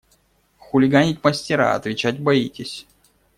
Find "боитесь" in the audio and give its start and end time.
2.19-2.87